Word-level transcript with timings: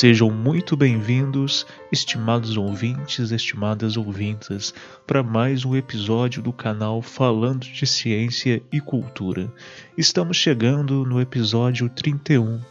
Sejam 0.00 0.30
muito 0.30 0.78
bem-vindos, 0.78 1.66
estimados 1.92 2.56
ouvintes, 2.56 3.30
estimadas 3.32 3.98
ouvintas, 3.98 4.72
para 5.06 5.22
mais 5.22 5.62
um 5.62 5.76
episódio 5.76 6.40
do 6.40 6.54
canal 6.54 7.02
Falando 7.02 7.66
de 7.66 7.86
Ciência 7.86 8.62
e 8.72 8.80
Cultura. 8.80 9.52
Estamos 9.98 10.38
chegando 10.38 11.04
no 11.04 11.20
episódio 11.20 11.86
31 11.90 12.62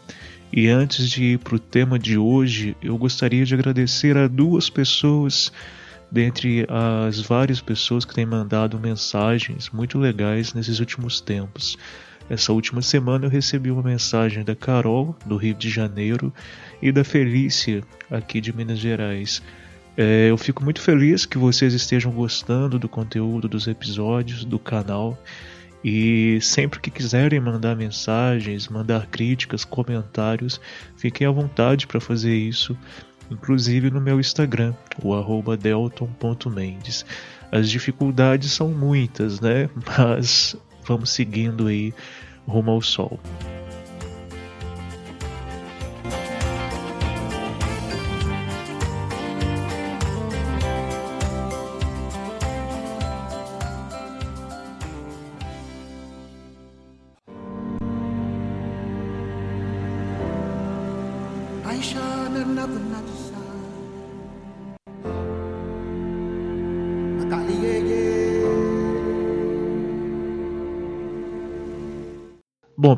e 0.51 0.69
antes 0.69 1.07
de 1.07 1.23
ir 1.23 1.37
para 1.37 1.53
o 1.53 1.59
tema 1.59 1.99
de 1.99 2.17
hoje, 2.17 2.75
eu 2.81 2.97
gostaria 2.97 3.45
de 3.45 3.53
agradecer 3.53 4.17
a 4.17 4.27
duas 4.27 4.67
pessoas 4.67 5.51
dentre 6.11 6.65
as 6.67 7.19
várias 7.19 7.61
pessoas 7.61 8.05
que 8.05 8.15
têm 8.15 8.25
mandado 8.25 8.79
mensagens 8.79 9.69
muito 9.69 9.99
legais 9.99 10.55
nesses 10.55 10.79
últimos 10.79 11.21
tempos. 11.21 11.77
Essa 12.29 12.53
última 12.53 12.81
semana 12.81 13.25
eu 13.25 13.29
recebi 13.29 13.71
uma 13.71 13.81
mensagem 13.81 14.43
da 14.43 14.55
Carol, 14.55 15.15
do 15.25 15.35
Rio 15.35 15.55
de 15.55 15.69
Janeiro, 15.69 16.31
e 16.79 16.91
da 16.91 17.03
Felícia, 17.03 17.83
aqui 18.09 18.39
de 18.39 18.55
Minas 18.55 18.77
Gerais. 18.77 19.41
É, 19.97 20.29
eu 20.29 20.37
fico 20.37 20.63
muito 20.63 20.79
feliz 20.79 21.25
que 21.25 21.37
vocês 21.37 21.73
estejam 21.73 22.11
gostando 22.11 22.77
do 22.77 22.87
conteúdo 22.87 23.49
dos 23.49 23.67
episódios 23.67 24.45
do 24.45 24.59
canal. 24.59 25.17
E 25.83 26.39
sempre 26.41 26.79
que 26.79 26.91
quiserem 26.91 27.39
mandar 27.39 27.75
mensagens, 27.75 28.67
mandar 28.67 29.07
críticas, 29.07 29.65
comentários, 29.65 30.61
fiquem 30.97 31.25
à 31.25 31.31
vontade 31.31 31.87
para 31.87 31.99
fazer 31.99 32.35
isso, 32.35 32.77
inclusive 33.31 33.89
no 33.89 33.99
meu 33.99 34.19
Instagram, 34.19 34.75
o 35.01 35.55
delton.mendes. 35.55 37.05
As 37.51 37.69
dificuldades 37.69 38.51
são 38.51 38.69
muitas, 38.69 39.39
né? 39.39 39.69
Mas 39.97 40.55
vamos 40.89 41.11
seguindo 41.11 41.67
aí 41.67 41.93
rumo 42.47 42.71
ao 42.71 42.81
sol. 42.81 43.19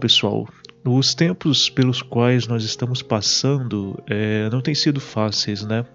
Pessoal, 0.02 0.48
os 0.84 1.14
tempos 1.14 1.70
pelos 1.70 2.02
quais 2.02 2.48
nós 2.48 2.64
estamos 2.64 3.04
passando 3.04 4.02
é, 4.10 4.50
não 4.50 4.60
têm 4.60 4.74
sido 4.74 5.00
fáceis, 5.00 5.64
né? 5.64 5.86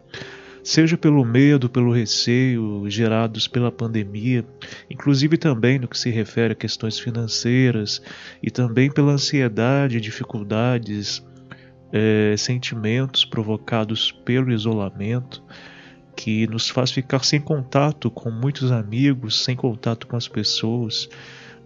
Seja 0.63 0.97
pelo 0.97 1.25
medo, 1.25 1.69
pelo 1.69 1.93
receio 1.93 2.85
gerados 2.89 3.47
pela 3.49 3.71
pandemia, 3.71 4.45
inclusive 4.89 5.37
também 5.37 5.79
no 5.79 5.89
que 5.89 5.99
se 5.99 6.11
refere 6.11 6.53
a 6.53 6.57
questões 6.57 6.99
financeiras, 6.99 8.01
e 8.43 8.51
também 8.51 8.91
pela 8.91 9.13
ansiedade, 9.13 10.01
dificuldades, 10.01 11.25
é, 11.93 12.37
sentimentos 12.37 13.25
provocados 13.25 14.11
pelo 14.11 14.53
isolamento, 14.53 15.43
que 16.17 16.47
nos 16.47 16.69
faz 16.69 16.91
ficar 16.91 17.25
sem 17.25 17.41
contato 17.41 18.11
com 18.11 18.31
muitos 18.31 18.73
amigos, 18.73 19.45
sem 19.45 19.55
contato 19.55 20.07
com 20.07 20.17
as 20.17 20.27
pessoas 20.27 21.09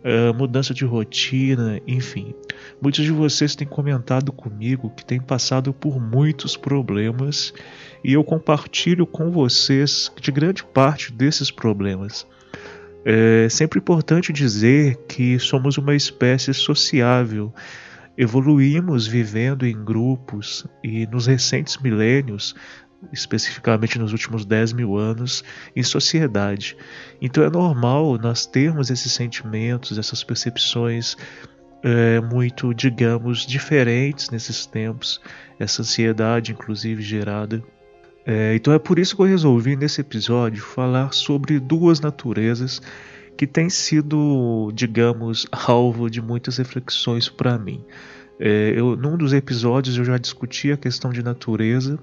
uh, 0.04 0.34
mudança 0.34 0.72
de 0.74 0.84
rotina, 0.84 1.80
enfim. 1.86 2.34
Muitos 2.80 3.04
de 3.04 3.12
vocês 3.12 3.54
têm 3.54 3.66
comentado 3.66 4.32
comigo 4.32 4.90
que 4.90 5.04
têm 5.04 5.20
passado 5.20 5.72
por 5.72 6.00
muitos 6.00 6.56
problemas 6.56 7.52
e 8.02 8.12
eu 8.12 8.24
compartilho 8.24 9.06
com 9.06 9.30
vocês 9.30 10.10
de 10.20 10.32
grande 10.32 10.64
parte 10.64 11.12
desses 11.12 11.50
problemas. 11.50 12.26
É 13.04 13.48
sempre 13.48 13.78
importante 13.78 14.32
dizer 14.32 14.96
que 15.08 15.38
somos 15.38 15.78
uma 15.78 15.94
espécie 15.94 16.52
sociável. 16.52 17.52
Evoluímos 18.16 19.06
vivendo 19.06 19.66
em 19.66 19.84
grupos 19.84 20.66
e 20.84 21.06
nos 21.06 21.26
recentes 21.26 21.78
milênios 21.78 22.54
especificamente 23.12 23.98
nos 23.98 24.12
últimos 24.12 24.44
10 24.44 24.72
mil 24.72 24.96
anos, 24.96 25.42
em 25.74 25.82
sociedade. 25.82 26.76
Então 27.20 27.42
é 27.42 27.50
normal 27.50 28.18
nós 28.18 28.46
termos 28.46 28.90
esses 28.90 29.12
sentimentos, 29.12 29.98
essas 29.98 30.22
percepções 30.22 31.16
é, 31.82 32.20
muito, 32.20 32.74
digamos, 32.74 33.46
diferentes 33.46 34.30
nesses 34.30 34.66
tempos, 34.66 35.20
essa 35.58 35.82
ansiedade, 35.82 36.52
inclusive, 36.52 37.02
gerada. 37.02 37.62
É, 38.26 38.54
então 38.54 38.72
é 38.72 38.78
por 38.78 38.98
isso 38.98 39.16
que 39.16 39.22
eu 39.22 39.26
resolvi 39.26 39.76
nesse 39.76 40.00
episódio 40.00 40.62
falar 40.62 41.12
sobre 41.12 41.58
duas 41.58 42.00
naturezas 42.00 42.80
que 43.36 43.46
têm 43.46 43.70
sido, 43.70 44.70
digamos, 44.74 45.46
alvo 45.50 46.10
de 46.10 46.20
muitas 46.20 46.58
reflexões 46.58 47.28
para 47.28 47.58
mim. 47.58 47.82
É, 48.38 48.74
eu, 48.76 48.96
num 48.96 49.16
dos 49.16 49.32
episódios 49.32 49.96
eu 49.96 50.04
já 50.04 50.18
discuti 50.18 50.70
a 50.70 50.76
questão 50.76 51.10
de 51.10 51.22
natureza, 51.22 51.98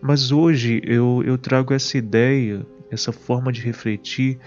mas 0.00 0.32
hoje 0.32 0.80
eu, 0.84 1.22
eu 1.24 1.36
trago 1.36 1.74
essa 1.74 1.96
ideia, 1.98 2.66
essa 2.90 3.12
forma 3.12 3.52
de 3.52 3.60
refletir 3.60 4.38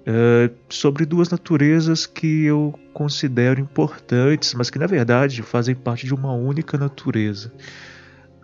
uh, 0.00 0.54
sobre 0.68 1.04
duas 1.04 1.28
naturezas 1.30 2.06
que 2.06 2.44
eu 2.44 2.78
considero 2.92 3.60
importantes, 3.60 4.54
mas 4.54 4.70
que 4.70 4.78
na 4.78 4.86
verdade 4.86 5.42
fazem 5.42 5.74
parte 5.74 6.06
de 6.06 6.14
uma 6.14 6.32
única 6.32 6.76
natureza 6.76 7.52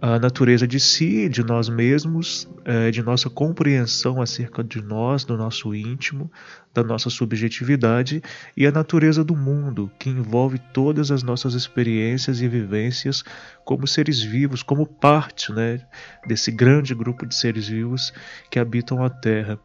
a 0.07 0.19
natureza 0.19 0.69
de 0.69 0.79
si, 0.79 1.31
de 1.31 1.43
nós 1.43 1.67
mesmos, 1.71 2.47
é, 2.63 2.91
de 2.91 3.03
nossa 3.03 3.31
compreensão 3.31 4.21
acerca 4.21 4.63
de 4.63 4.83
nós, 4.83 5.25
do 5.25 5.35
nosso 5.35 5.75
íntimo, 5.75 6.31
da 6.75 6.85
nossa 6.85 7.09
subjetividade 7.09 8.23
e 8.55 8.67
a 8.67 8.71
natureza 8.71 9.25
do 9.25 9.35
mundo, 9.35 9.91
que 9.99 10.11
envolve 10.11 10.59
todas 10.75 11.11
as 11.11 11.23
nossas 11.23 11.55
experiências 11.55 12.43
e 12.43 12.49
vivências 12.49 13.25
como 13.65 13.87
seres 13.87 14.21
vivos, 14.21 14.63
como 14.63 14.87
parte 14.87 15.51
né, 15.51 15.81
desse 16.27 16.53
grande 16.53 16.95
grupo 16.95 17.25
de 17.25 17.35
seres 17.35 17.67
vivos 17.67 18.13
que 18.51 18.59
habitam 18.59 19.03
a 19.03 19.09
Terra 19.09 19.59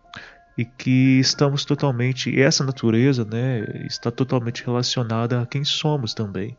e 0.59 0.65
que 0.65 1.21
estamos 1.21 1.63
totalmente, 1.63 2.37
essa 2.37 2.65
natureza 2.65 3.23
né, 3.23 3.63
está 3.85 4.11
totalmente 4.11 4.61
relacionada 4.65 5.41
a 5.41 5.45
quem 5.45 5.63
somos 5.63 6.13
também. 6.13 6.57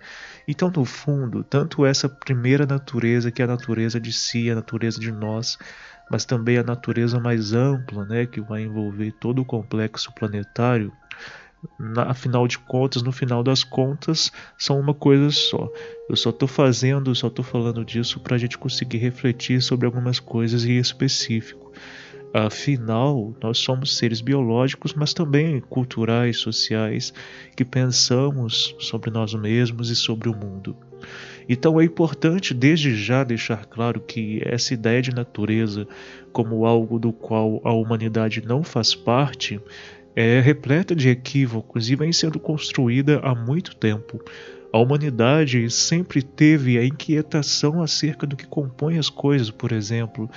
Então, 0.48 0.72
no 0.74 0.86
fundo, 0.86 1.44
tanto 1.44 1.84
essa 1.84 2.08
primeira 2.08 2.64
natureza, 2.64 3.30
que 3.30 3.42
é 3.42 3.44
a 3.44 3.48
natureza 3.48 4.00
de 4.00 4.10
si, 4.10 4.50
a 4.50 4.54
natureza 4.54 4.98
de 4.98 5.12
nós, 5.12 5.58
mas 6.10 6.24
também 6.24 6.56
a 6.56 6.62
natureza 6.62 7.20
mais 7.20 7.52
ampla, 7.52 8.06
né, 8.06 8.24
que 8.24 8.40
vai 8.40 8.62
envolver 8.62 9.12
todo 9.20 9.42
o 9.42 9.44
complexo 9.44 10.10
planetário, 10.14 10.90
na, 11.78 12.04
afinal 12.04 12.48
de 12.48 12.58
contas, 12.58 13.02
no 13.02 13.12
final 13.12 13.42
das 13.42 13.62
contas, 13.62 14.32
são 14.56 14.80
uma 14.80 14.94
coisa 14.94 15.28
só. 15.30 15.70
Eu 16.08 16.16
só 16.16 16.30
estou 16.30 16.48
fazendo, 16.48 17.14
só 17.14 17.26
estou 17.26 17.44
falando 17.44 17.84
disso 17.84 18.18
para 18.18 18.36
a 18.36 18.38
gente 18.38 18.56
conseguir 18.56 18.96
refletir 18.96 19.60
sobre 19.60 19.84
algumas 19.84 20.18
coisas 20.18 20.64
em 20.64 20.78
específico. 20.78 21.70
Afinal, 22.32 23.34
nós 23.42 23.58
somos 23.58 23.96
seres 23.96 24.20
biológicos, 24.20 24.94
mas 24.94 25.12
também 25.12 25.60
culturais, 25.60 26.36
sociais, 26.36 27.12
que 27.56 27.64
pensamos 27.64 28.74
sobre 28.78 29.10
nós 29.10 29.34
mesmos 29.34 29.90
e 29.90 29.96
sobre 29.96 30.28
o 30.28 30.34
mundo. 30.34 30.76
Então 31.48 31.80
é 31.80 31.84
importante 31.84 32.54
desde 32.54 32.94
já 32.94 33.24
deixar 33.24 33.66
claro 33.66 34.00
que 34.00 34.40
essa 34.44 34.72
ideia 34.72 35.02
de 35.02 35.12
natureza 35.12 35.88
como 36.32 36.64
algo 36.64 37.00
do 37.00 37.12
qual 37.12 37.60
a 37.64 37.72
humanidade 37.72 38.46
não 38.46 38.62
faz 38.62 38.94
parte 38.94 39.60
é 40.14 40.38
repleta 40.40 40.94
de 40.94 41.08
equívocos 41.08 41.90
e 41.90 41.96
vem 41.96 42.12
sendo 42.12 42.38
construída 42.38 43.18
há 43.24 43.34
muito 43.34 43.74
tempo. 43.74 44.22
A 44.72 44.78
humanidade 44.78 45.68
sempre 45.68 46.22
teve 46.22 46.78
a 46.78 46.84
inquietação 46.84 47.82
acerca 47.82 48.24
do 48.24 48.36
que 48.36 48.46
compõe 48.46 48.98
as 48.98 49.10
coisas, 49.10 49.50
por 49.50 49.72
exemplo, 49.72 50.30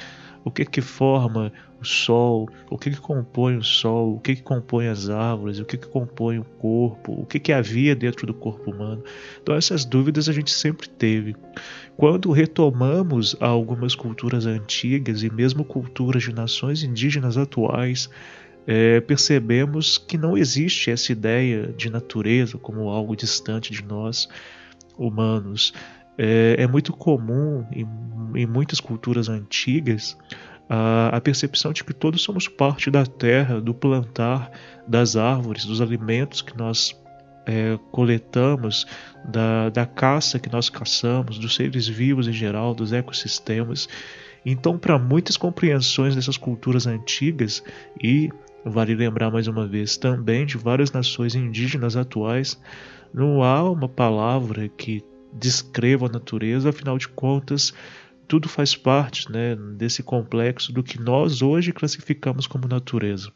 o 0.44 0.52
que 0.52 0.66
que 0.66 0.82
forma 0.82 1.52
o 1.82 1.86
Sol, 1.86 2.50
o 2.70 2.78
que 2.78 2.92
que 2.92 3.00
compõe 3.00 3.58
o 3.58 3.64
Sol, 3.64 4.16
o 4.16 4.20
que 4.20 4.36
que 4.36 4.42
compõe 4.42 4.88
as 4.88 5.10
árvores, 5.10 5.60
o 5.60 5.66
que 5.66 5.78
que 5.78 5.88
compõe 5.88 6.40
o 6.40 6.44
corpo, 6.44 7.12
o 7.14 7.26
que 7.26 7.40
que 7.40 7.52
havia 7.52 7.96
dentro 7.96 8.26
do 8.26 8.34
corpo 8.34 8.72
humano. 8.72 9.04
Então 9.42 9.56
essas 9.56 9.86
dúvidas 9.86 10.30
a 10.30 10.34
gente 10.34 10.52
sempre 10.52 10.88
teve. 10.88 11.36
Quando 11.98 12.32
retomamos 12.32 13.36
algumas 13.40 13.96
culturas 13.96 14.46
antigas 14.46 15.24
e 15.24 15.32
mesmo 15.32 15.64
culturas 15.64 16.24
de 16.24 16.34
nações 16.34 16.84
indígenas 16.84 17.38
atuais, 17.38 18.10
é, 18.66 19.02
percebemos 19.02 19.98
que 19.98 20.18
não 20.18 20.38
existe 20.38 20.90
essa 20.90 21.12
ideia 21.12 21.74
de 21.76 21.90
natureza 21.90 22.58
como 22.58 22.90
algo 22.90 23.16
distante 23.16 23.72
de 23.72 23.84
nós 23.84 24.28
humanos. 24.98 25.74
É, 26.18 26.56
é 26.60 26.68
muito 26.68 26.94
comum 26.94 27.66
em, 27.72 27.88
em, 28.36 28.46
muitas 28.46 28.80
culturas 28.80 29.30
antigas 29.30 30.18
a, 30.70 31.10
a, 31.16 31.22
percepção 31.22 31.74
de 31.74 31.84
que 31.84 31.94
todos 31.94 32.22
somos 32.22 32.48
parte 32.48 32.92
da 32.92 33.06
terra, 33.06 33.60
do 33.60 33.74
plantar, 33.74 34.52
das 34.88 35.16
árvores, 35.16 35.66
dos 35.66 35.82
alimentos 35.82 36.42
que 36.42 36.58
nós 36.58 36.96
é, 37.46 37.78
coletamos, 37.92 38.86
da, 39.26 39.70
da 39.70 39.86
caça 39.86 40.40
que 40.40 40.52
nós 40.52 40.70
caçamos, 40.70 41.40
dos 41.40 41.56
seres 41.56 41.88
vivos 41.88 42.28
em 42.28 42.34
geral, 42.34 42.74
dos 42.74 42.94
ecossistemas. 42.94 43.90
Então, 44.46 44.78
para 44.78 45.00
muitas 45.00 45.36
compreensões 45.36 46.16
dessas 46.16 46.38
culturas 46.38 46.86
antigas 46.86 47.64
e 48.02 48.30
Vale 48.66 48.96
lembrar 48.96 49.30
mais 49.30 49.48
uma 49.48 49.68
vez 49.68 49.98
também 49.98 50.46
de 50.46 50.58
várias 50.58 50.90
nações 50.92 51.36
indígenas 51.36 51.98
atuais, 51.98 52.58
não 53.14 53.44
há 53.44 53.70
uma 53.70 53.90
palavra 53.90 54.70
que 54.70 55.04
descreva 55.34 56.08
a 56.08 56.10
natureza, 56.10 56.70
afinal 56.70 56.98
de 56.98 57.08
contas, 57.08 57.74
tudo 58.28 58.48
faz 58.48 58.76
parte 58.76 59.32
né, 59.32 59.56
desse 59.56 60.02
complexo 60.04 60.72
do 60.72 60.84
que 60.84 61.00
nós 61.00 61.42
hoje 61.42 61.72
classificamos 61.72 62.48
como 62.48 62.68
natureza. 62.68 63.32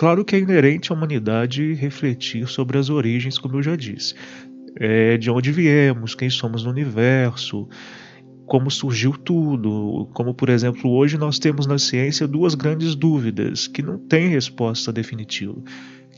Claro 0.00 0.24
que 0.24 0.34
é 0.34 0.38
inerente 0.38 0.90
à 0.90 0.94
humanidade 0.94 1.74
refletir 1.74 2.48
sobre 2.48 2.78
as 2.78 2.88
origens, 2.88 3.36
como 3.36 3.58
eu 3.58 3.62
já 3.62 3.76
disse. 3.76 4.14
É, 4.76 5.16
de 5.16 5.30
onde 5.30 5.52
viemos, 5.52 6.14
quem 6.14 6.30
somos 6.30 6.64
no 6.64 6.70
universo, 6.70 7.68
como 8.50 8.68
surgiu 8.68 9.12
tudo. 9.12 10.08
Como, 10.12 10.34
por 10.34 10.48
exemplo, 10.48 10.90
hoje 10.90 11.16
nós 11.16 11.38
temos 11.38 11.66
na 11.66 11.78
ciência 11.78 12.26
duas 12.26 12.56
grandes 12.56 12.96
dúvidas 12.96 13.68
que 13.68 13.80
não 13.80 13.96
têm 13.96 14.28
resposta 14.28 14.92
definitiva, 14.92 15.54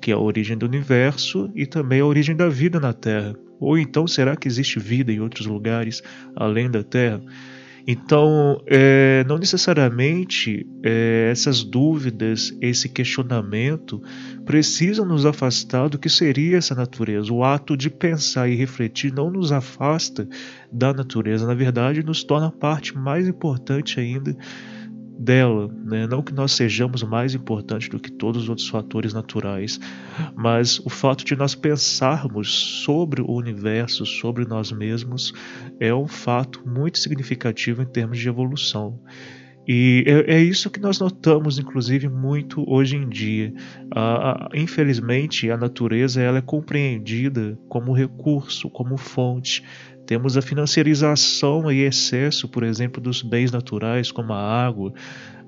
que 0.00 0.10
é 0.10 0.14
a 0.14 0.18
origem 0.18 0.56
do 0.56 0.64
universo 0.64 1.50
e 1.54 1.66
também 1.66 2.00
a 2.00 2.06
origem 2.06 2.34
da 2.34 2.48
vida 2.48 2.80
na 2.80 2.94
Terra. 2.94 3.36
Ou 3.60 3.78
então, 3.78 4.06
será 4.06 4.34
que 4.34 4.48
existe 4.48 4.80
vida 4.80 5.12
em 5.12 5.20
outros 5.20 5.46
lugares 5.46 6.02
além 6.34 6.70
da 6.70 6.82
Terra? 6.82 7.22
Então, 7.86 8.62
é, 8.66 9.24
não 9.28 9.38
necessariamente 9.38 10.66
é, 10.82 11.28
essas 11.30 11.62
dúvidas, 11.62 12.56
esse 12.60 12.88
questionamento 12.88 14.02
precisam 14.44 15.04
nos 15.04 15.24
afastar 15.24 15.88
do 15.88 15.98
que 15.98 16.08
seria 16.08 16.58
essa 16.58 16.74
natureza. 16.74 17.32
O 17.32 17.44
ato 17.44 17.76
de 17.76 17.88
pensar 17.88 18.48
e 18.48 18.54
refletir 18.54 19.12
não 19.12 19.30
nos 19.30 19.52
afasta 19.52 20.28
da 20.70 20.92
natureza, 20.92 21.46
na 21.46 21.54
verdade, 21.54 22.02
nos 22.02 22.24
torna 22.24 22.50
parte 22.50 22.96
mais 22.96 23.28
importante 23.28 24.00
ainda 24.00 24.36
dela, 25.18 25.68
né? 25.84 26.06
não 26.06 26.22
que 26.22 26.34
nós 26.34 26.52
sejamos 26.52 27.02
mais 27.04 27.34
importantes 27.34 27.88
do 27.88 28.00
que 28.00 28.10
todos 28.10 28.44
os 28.44 28.48
outros 28.48 28.68
fatores 28.68 29.14
naturais, 29.14 29.78
mas 30.34 30.80
o 30.80 30.90
fato 30.90 31.24
de 31.24 31.36
nós 31.36 31.54
pensarmos 31.54 32.82
sobre 32.84 33.22
o 33.22 33.30
universo, 33.30 34.04
sobre 34.04 34.44
nós 34.44 34.72
mesmos, 34.72 35.32
é 35.78 35.94
um 35.94 36.08
fato 36.08 36.66
muito 36.66 36.98
significativo 36.98 37.82
em 37.82 37.86
termos 37.86 38.18
de 38.18 38.28
evolução. 38.28 38.98
E 39.66 40.04
é, 40.06 40.34
é, 40.34 40.42
isso 40.42 40.70
que 40.70 40.80
nós 40.80 40.98
notamos, 40.98 41.58
inclusive, 41.58 42.08
muito 42.08 42.64
hoje 42.68 42.96
em 42.96 43.08
dia. 43.08 43.52
Ah, 43.94 44.48
infelizmente, 44.54 45.50
a 45.50 45.56
natureza 45.56 46.20
ela 46.20 46.38
é 46.38 46.42
compreendida 46.42 47.58
como 47.68 47.92
recurso, 47.92 48.68
como 48.68 48.96
fonte. 48.96 49.62
Temos 50.04 50.36
a 50.36 50.42
financiarização 50.42 51.70
e 51.70 51.82
excesso, 51.82 52.48
por 52.48 52.64
exemplo, 52.64 53.00
dos 53.00 53.22
bens 53.22 53.52
naturais, 53.52 54.10
como 54.10 54.32
a 54.32 54.66
água, 54.66 54.92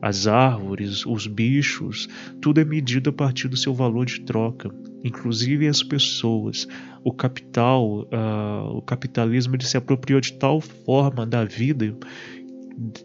as 0.00 0.26
árvores, 0.26 1.04
os 1.06 1.26
bichos, 1.26 2.08
tudo 2.40 2.60
é 2.60 2.64
medido 2.64 3.10
a 3.10 3.12
partir 3.12 3.48
do 3.48 3.56
seu 3.56 3.74
valor 3.74 4.06
de 4.06 4.20
troca, 4.20 4.70
inclusive 5.02 5.66
as 5.66 5.82
pessoas. 5.82 6.68
O 7.02 7.12
capital, 7.12 8.02
uh, 8.02 8.76
o 8.76 8.82
capitalismo 8.82 9.56
ele 9.56 9.64
se 9.64 9.76
apropriou 9.76 10.20
de 10.20 10.34
tal 10.34 10.60
forma 10.60 11.26
da 11.26 11.44
vida, 11.44 11.96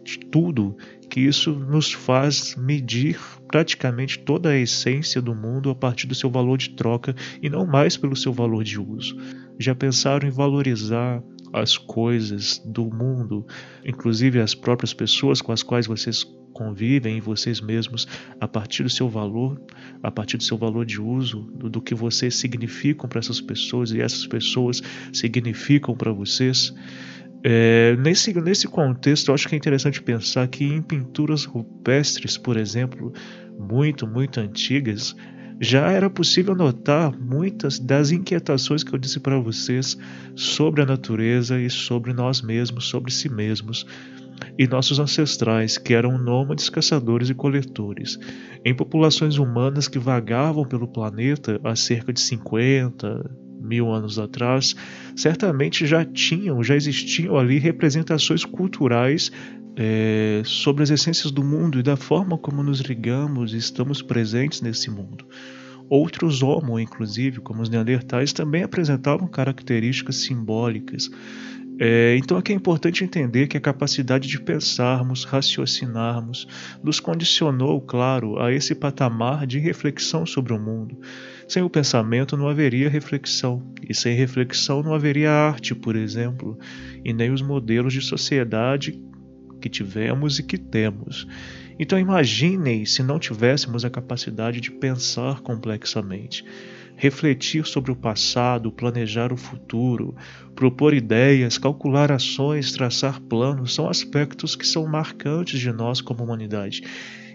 de 0.04 0.18
tudo, 0.30 0.76
que 1.10 1.20
isso 1.20 1.50
nos 1.52 1.92
faz 1.92 2.54
medir 2.56 3.18
praticamente 3.48 4.20
toda 4.20 4.50
a 4.50 4.56
essência 4.56 5.20
do 5.20 5.34
mundo 5.34 5.68
a 5.68 5.74
partir 5.74 6.06
do 6.06 6.14
seu 6.14 6.30
valor 6.30 6.56
de 6.56 6.70
troca 6.70 7.14
e 7.42 7.50
não 7.50 7.66
mais 7.66 7.96
pelo 7.96 8.14
seu 8.14 8.32
valor 8.32 8.62
de 8.62 8.80
uso. 8.80 9.16
Já 9.58 9.74
pensaram 9.74 10.28
em 10.28 10.30
valorizar 10.30 11.20
as 11.52 11.76
coisas 11.76 12.62
do 12.64 12.84
mundo, 12.84 13.44
inclusive 13.84 14.40
as 14.40 14.54
próprias 14.54 14.94
pessoas 14.94 15.42
com 15.42 15.50
as 15.50 15.64
quais 15.64 15.86
vocês 15.86 16.24
convivem 16.52 17.16
em 17.16 17.20
vocês 17.20 17.60
mesmos 17.60 18.06
a 18.40 18.46
partir 18.46 18.82
do 18.82 18.90
seu 18.90 19.08
valor, 19.08 19.60
a 20.02 20.10
partir 20.10 20.36
do 20.36 20.44
seu 20.44 20.56
valor 20.56 20.84
de 20.84 21.00
uso, 21.00 21.40
do, 21.54 21.68
do 21.68 21.80
que 21.80 21.94
vocês 21.94 22.36
significam 22.36 23.08
para 23.08 23.18
essas 23.18 23.40
pessoas 23.40 23.90
e 23.90 24.00
essas 24.00 24.26
pessoas 24.26 24.82
significam 25.12 25.96
para 25.96 26.12
vocês. 26.12 26.72
É, 27.42 27.96
nesse, 27.96 28.38
nesse 28.40 28.68
contexto, 28.68 29.28
eu 29.28 29.34
acho 29.34 29.48
que 29.48 29.54
é 29.54 29.58
interessante 29.58 30.02
pensar 30.02 30.46
que 30.48 30.64
em 30.64 30.82
pinturas 30.82 31.44
rupestres, 31.44 32.36
por 32.36 32.56
exemplo, 32.56 33.12
muito, 33.58 34.06
muito 34.06 34.40
antigas, 34.40 35.16
já 35.60 35.90
era 35.90 36.08
possível 36.08 36.54
notar 36.54 37.12
muitas 37.18 37.78
das 37.78 38.10
inquietações 38.10 38.82
que 38.82 38.94
eu 38.94 38.98
disse 38.98 39.20
para 39.20 39.38
vocês 39.38 39.96
sobre 40.34 40.82
a 40.82 40.86
natureza 40.86 41.60
e 41.60 41.68
sobre 41.68 42.12
nós 42.12 42.40
mesmos, 42.40 42.86
sobre 42.86 43.12
si 43.12 43.28
mesmos 43.28 43.86
e 44.58 44.66
nossos 44.66 44.98
ancestrais, 44.98 45.76
que 45.76 45.92
eram 45.92 46.16
nômades, 46.16 46.70
caçadores 46.70 47.28
e 47.28 47.34
coletores, 47.34 48.18
em 48.64 48.74
populações 48.74 49.36
humanas 49.36 49.86
que 49.86 49.98
vagavam 49.98 50.64
pelo 50.64 50.88
planeta 50.88 51.60
há 51.62 51.76
cerca 51.76 52.10
de 52.10 52.20
50 52.20 53.49
mil 53.60 53.92
anos 53.92 54.18
atrás, 54.18 54.74
certamente 55.14 55.86
já 55.86 56.04
tinham, 56.04 56.62
já 56.62 56.74
existiam 56.74 57.36
ali 57.36 57.58
representações 57.58 58.44
culturais 58.44 59.30
é, 59.76 60.42
sobre 60.44 60.82
as 60.82 60.90
essências 60.90 61.30
do 61.30 61.44
mundo 61.44 61.78
e 61.78 61.82
da 61.82 61.96
forma 61.96 62.36
como 62.36 62.62
nos 62.62 62.80
ligamos 62.80 63.54
e 63.54 63.56
estamos 63.56 64.02
presentes 64.02 64.60
nesse 64.60 64.90
mundo. 64.90 65.26
Outros 65.88 66.42
homo, 66.42 66.78
inclusive, 66.78 67.40
como 67.40 67.62
os 67.62 67.68
neandertais, 67.68 68.32
também 68.32 68.62
apresentavam 68.62 69.26
características 69.26 70.16
simbólicas. 70.16 71.10
É, 71.82 72.14
então 72.18 72.36
aqui 72.36 72.52
é 72.52 72.54
importante 72.54 73.02
entender 73.02 73.46
que 73.46 73.56
a 73.56 73.60
capacidade 73.60 74.28
de 74.28 74.38
pensarmos, 74.38 75.24
raciocinarmos, 75.24 76.46
nos 76.84 77.00
condicionou, 77.00 77.80
claro, 77.80 78.38
a 78.38 78.52
esse 78.52 78.74
patamar 78.74 79.46
de 79.46 79.58
reflexão 79.58 80.26
sobre 80.26 80.52
o 80.52 80.60
mundo. 80.60 81.00
Sem 81.50 81.64
o 81.64 81.68
pensamento 81.68 82.36
não 82.36 82.46
haveria 82.46 82.88
reflexão, 82.88 83.74
e 83.82 83.92
sem 83.92 84.14
reflexão 84.14 84.84
não 84.84 84.94
haveria 84.94 85.32
arte, 85.32 85.74
por 85.74 85.96
exemplo, 85.96 86.56
e 87.04 87.12
nem 87.12 87.32
os 87.32 87.42
modelos 87.42 87.92
de 87.92 88.00
sociedade 88.00 89.02
que 89.60 89.68
tivemos 89.68 90.38
e 90.38 90.44
que 90.44 90.56
temos. 90.56 91.26
Então 91.76 91.98
imaginem 91.98 92.86
se 92.86 93.02
não 93.02 93.18
tivéssemos 93.18 93.84
a 93.84 93.90
capacidade 93.90 94.60
de 94.60 94.70
pensar 94.70 95.40
complexamente, 95.40 96.44
refletir 96.94 97.66
sobre 97.66 97.90
o 97.90 97.96
passado, 97.96 98.70
planejar 98.70 99.32
o 99.32 99.36
futuro, 99.36 100.14
propor 100.54 100.94
ideias, 100.94 101.58
calcular 101.58 102.12
ações, 102.12 102.70
traçar 102.70 103.20
planos, 103.22 103.74
são 103.74 103.88
aspectos 103.88 104.54
que 104.54 104.64
são 104.64 104.86
marcantes 104.86 105.58
de 105.58 105.72
nós 105.72 106.00
como 106.00 106.22
humanidade. 106.22 106.84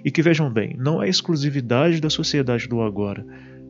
E 0.06 0.10
que 0.10 0.22
vejam 0.22 0.50
bem, 0.50 0.74
não 0.80 1.04
é 1.04 1.10
exclusividade 1.10 2.00
da 2.00 2.10
sociedade 2.10 2.66
do 2.70 2.82
agora 2.82 3.26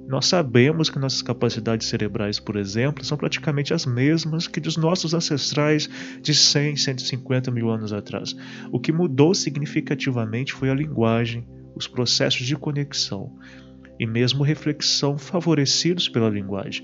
nós 0.07 0.27
sabemos 0.27 0.89
que 0.89 0.99
nossas 0.99 1.21
capacidades 1.21 1.87
cerebrais, 1.87 2.39
por 2.39 2.55
exemplo, 2.55 3.03
são 3.03 3.17
praticamente 3.17 3.73
as 3.73 3.85
mesmas 3.85 4.47
que 4.47 4.59
dos 4.59 4.77
nossos 4.77 5.13
ancestrais 5.13 5.89
de 6.21 6.33
100, 6.33 6.75
150 6.75 7.49
mil 7.51 7.69
anos 7.69 7.91
atrás. 7.91 8.35
O 8.71 8.79
que 8.79 8.91
mudou 8.91 9.33
significativamente 9.33 10.53
foi 10.53 10.69
a 10.69 10.75
linguagem, 10.75 11.47
os 11.75 11.87
processos 11.87 12.45
de 12.45 12.55
conexão 12.55 13.35
e 13.99 14.05
mesmo 14.05 14.43
reflexão 14.43 15.17
favorecidos 15.17 16.07
pela 16.07 16.29
linguagem. 16.29 16.83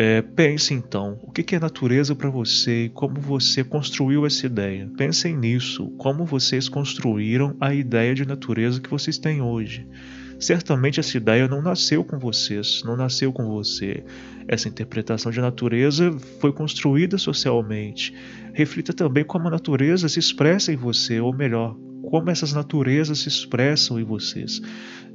É, 0.00 0.22
pense 0.22 0.72
então, 0.72 1.18
o 1.24 1.32
que 1.32 1.56
é 1.56 1.58
natureza 1.58 2.14
para 2.14 2.30
você 2.30 2.84
e 2.84 2.88
como 2.88 3.20
você 3.20 3.64
construiu 3.64 4.24
essa 4.24 4.46
ideia. 4.46 4.88
Pensem 4.96 5.36
nisso, 5.36 5.88
como 5.98 6.24
vocês 6.24 6.68
construíram 6.68 7.56
a 7.60 7.74
ideia 7.74 8.14
de 8.14 8.24
natureza 8.24 8.80
que 8.80 8.88
vocês 8.88 9.18
têm 9.18 9.42
hoje. 9.42 9.88
Certamente 10.38 11.00
essa 11.00 11.16
ideia 11.16 11.48
não 11.48 11.60
nasceu 11.60 12.04
com 12.04 12.16
vocês, 12.16 12.80
não 12.84 12.96
nasceu 12.96 13.32
com 13.32 13.44
você. 13.48 14.04
Essa 14.46 14.68
interpretação 14.68 15.32
de 15.32 15.40
natureza 15.40 16.16
foi 16.40 16.52
construída 16.52 17.18
socialmente. 17.18 18.14
Reflita 18.52 18.92
também 18.92 19.24
como 19.24 19.48
a 19.48 19.50
natureza 19.50 20.08
se 20.08 20.20
expressa 20.20 20.72
em 20.72 20.76
você, 20.76 21.18
ou 21.18 21.34
melhor, 21.34 21.76
como 22.08 22.30
essas 22.30 22.52
naturezas 22.52 23.18
se 23.18 23.28
expressam 23.28 23.98
em 23.98 24.04
vocês. 24.04 24.62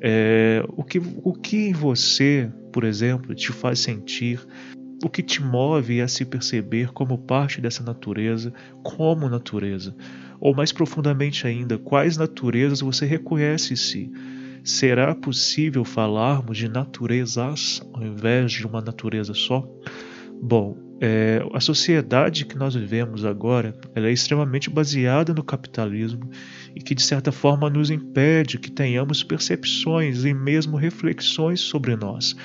É, 0.01 0.61
o, 0.75 0.83
que, 0.83 1.01
o 1.23 1.33
que 1.33 1.69
em 1.69 1.73
você, 1.73 2.51
por 2.73 2.83
exemplo, 2.83 3.33
te 3.33 3.53
faz 3.53 3.79
sentir 3.79 4.45
o 5.07 5.09
que 5.09 5.21
te 5.21 5.41
move 5.41 6.01
a 6.01 6.07
se 6.07 6.25
perceber 6.25 6.91
como 6.91 7.17
parte 7.17 7.59
dessa 7.59 7.83
natureza, 7.83 8.53
como 8.81 9.29
natureza? 9.29 9.95
Ou 10.39 10.55
mais 10.55 10.71
profundamente 10.71 11.45
ainda, 11.45 11.77
quais 11.77 12.17
naturezas 12.17 12.81
você 12.81 13.05
reconhece 13.05 13.73
em 13.73 13.75
si? 13.75 14.11
Será 14.63 15.13
possível 15.13 15.83
falarmos 15.83 16.57
de 16.57 16.69
naturezas 16.69 17.81
ao 17.93 18.01
invés 18.01 18.53
de 18.53 18.65
uma 18.65 18.81
natureza 18.81 19.33
só? 19.33 19.67
Bom, 20.41 20.77
é, 21.01 21.41
a 21.53 21.59
sociedade 21.59 22.45
que 22.45 22.57
nós 22.57 22.75
vivemos 22.75 23.25
agora 23.25 23.75
é 23.93 24.11
extremamente 24.11 24.69
baseada 24.69 25.33
no 25.33 25.43
capitalismo 25.43 26.29
e 26.73 26.79
que, 26.79 26.95
de 26.95 27.03
certa 27.03 27.31
forma, 27.31 27.69
nos 27.69 27.89
impede 27.89 28.57
que 28.57 28.71
tenhamos 28.71 29.23
percepções 29.23 30.23
e 30.23 30.33
mesmo 30.33 30.77
reflexões 30.77 31.59
sobre 31.59 31.95
nós. 31.95 32.35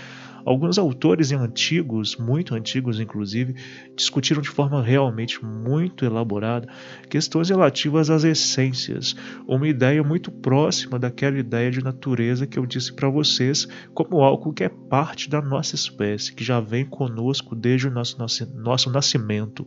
Alguns 0.44 0.78
autores 0.78 1.32
antigos, 1.32 2.16
muito 2.16 2.54
antigos 2.54 3.00
inclusive, 3.00 3.54
discutiram 3.96 4.40
de 4.40 4.48
forma 4.48 4.82
realmente 4.82 5.44
muito 5.44 6.04
elaborada 6.04 6.68
questões 7.08 7.48
relativas 7.48 8.10
às 8.10 8.24
essências, 8.24 9.14
uma 9.46 9.68
ideia 9.68 10.02
muito 10.02 10.30
próxima 10.30 10.98
daquela 10.98 11.38
ideia 11.38 11.70
de 11.70 11.82
natureza 11.82 12.46
que 12.46 12.58
eu 12.58 12.66
disse 12.66 12.92
para 12.92 13.08
vocês, 13.08 13.66
como 13.94 14.22
algo 14.22 14.52
que 14.52 14.64
é 14.64 14.68
parte 14.68 15.28
da 15.28 15.40
nossa 15.40 15.74
espécie, 15.74 16.32
que 16.32 16.44
já 16.44 16.60
vem 16.60 16.84
conosco 16.84 17.54
desde 17.54 17.88
o 17.88 17.90
nosso, 17.90 18.18
nosso, 18.18 18.46
nosso 18.56 18.90
nascimento. 18.90 19.66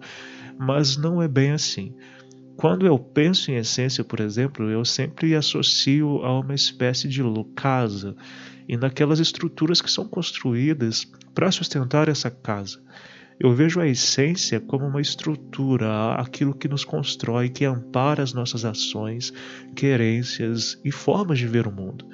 Mas 0.57 0.97
não 0.97 1.21
é 1.21 1.27
bem 1.27 1.51
assim. 1.51 1.95
Quando 2.57 2.85
eu 2.85 2.97
penso 2.99 3.51
em 3.51 3.55
essência, 3.55 4.03
por 4.03 4.19
exemplo, 4.19 4.69
eu 4.69 4.85
sempre 4.85 5.35
associo 5.35 6.23
a 6.23 6.39
uma 6.39 6.53
espécie 6.53 7.07
de 7.07 7.21
casa 7.55 8.15
e 8.67 8.77
naquelas 8.77 9.19
estruturas 9.19 9.81
que 9.81 9.91
são 9.91 10.07
construídas 10.07 11.05
para 11.33 11.51
sustentar 11.51 12.07
essa 12.07 12.29
casa. 12.29 12.79
Eu 13.39 13.55
vejo 13.55 13.79
a 13.79 13.87
essência 13.87 14.59
como 14.59 14.85
uma 14.85 15.01
estrutura, 15.01 16.13
aquilo 16.13 16.53
que 16.53 16.67
nos 16.67 16.85
constrói, 16.85 17.49
que 17.49 17.65
ampara 17.65 18.21
as 18.21 18.33
nossas 18.33 18.63
ações, 18.63 19.33
querências 19.75 20.79
e 20.85 20.91
formas 20.91 21.39
de 21.39 21.47
ver 21.47 21.65
o 21.65 21.71
mundo. 21.71 22.05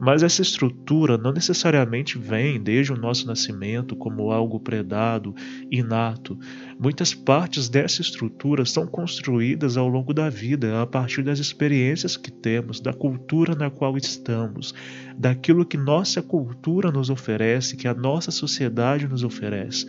Mas 0.00 0.22
essa 0.22 0.40
estrutura 0.40 1.18
não 1.18 1.30
necessariamente 1.30 2.16
vem 2.16 2.58
desde 2.58 2.90
o 2.90 2.96
nosso 2.96 3.26
nascimento 3.26 3.94
como 3.94 4.32
algo 4.32 4.58
predado, 4.58 5.34
inato. 5.70 6.38
Muitas 6.78 7.12
partes 7.12 7.68
dessa 7.68 8.00
estrutura 8.00 8.64
são 8.64 8.86
construídas 8.86 9.76
ao 9.76 9.86
longo 9.86 10.14
da 10.14 10.30
vida, 10.30 10.80
a 10.80 10.86
partir 10.86 11.22
das 11.22 11.38
experiências 11.38 12.16
que 12.16 12.30
temos, 12.30 12.80
da 12.80 12.94
cultura 12.94 13.54
na 13.54 13.68
qual 13.68 13.94
estamos, 13.98 14.74
daquilo 15.18 15.66
que 15.66 15.76
nossa 15.76 16.22
cultura 16.22 16.90
nos 16.90 17.10
oferece, 17.10 17.76
que 17.76 17.86
a 17.86 17.92
nossa 17.92 18.30
sociedade 18.30 19.06
nos 19.06 19.22
oferece. 19.22 19.86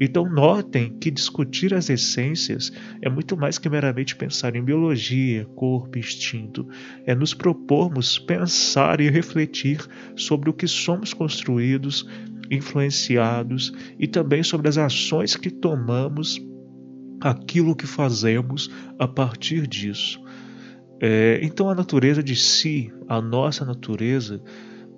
Então, 0.00 0.28
notem 0.28 0.96
que 0.98 1.10
discutir 1.10 1.72
as 1.72 1.88
essências 1.88 2.72
é 3.00 3.08
muito 3.08 3.36
mais 3.36 3.58
que 3.58 3.68
meramente 3.68 4.16
pensar 4.16 4.56
em 4.56 4.64
biologia, 4.64 5.44
corpo, 5.54 5.98
instinto. 5.98 6.66
É 7.06 7.14
nos 7.14 7.32
propormos 7.32 8.18
pensar 8.18 9.00
e 9.00 9.08
refletir 9.08 9.80
sobre 10.16 10.50
o 10.50 10.52
que 10.52 10.66
somos 10.66 11.14
construídos, 11.14 12.08
influenciados 12.50 13.72
e 13.98 14.06
também 14.06 14.42
sobre 14.42 14.68
as 14.68 14.78
ações 14.78 15.36
que 15.36 15.50
tomamos, 15.50 16.40
aquilo 17.20 17.76
que 17.76 17.86
fazemos 17.86 18.70
a 18.98 19.06
partir 19.06 19.66
disso. 19.66 20.20
É, 21.00 21.38
então, 21.42 21.68
a 21.68 21.74
natureza 21.74 22.22
de 22.22 22.34
si, 22.34 22.92
a 23.08 23.20
nossa 23.20 23.64
natureza, 23.64 24.42